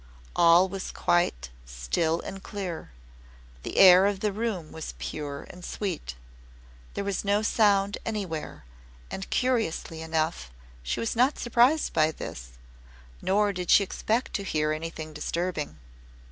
[0.35, 2.89] All was quite still and clear
[3.61, 6.15] the air of the room was pure and sweet.
[6.95, 8.65] There was no sound anywhere
[9.11, 10.49] and, curiously enough,
[10.81, 12.53] she was not surprised by this,
[13.21, 15.77] nor did she expect to hear anything disturbing.